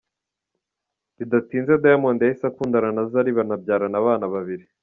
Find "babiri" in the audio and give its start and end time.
4.35-4.65